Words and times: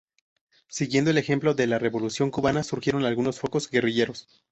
Siguiendo 0.67 1.11
el 1.11 1.19
ejemplo 1.19 1.53
de 1.53 1.67
la 1.67 1.77
revolución 1.77 2.31
cubana, 2.31 2.63
surgieron 2.63 3.05
algunos 3.05 3.39
focos 3.39 3.69
guerrilleros. 3.69 4.25